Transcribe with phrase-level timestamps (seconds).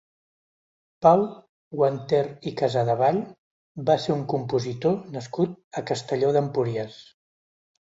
[1.05, 1.21] Pau
[1.81, 3.21] Guanter i Casadevall
[3.93, 7.03] va ser un compositor nascut a Castelló d'Empúries.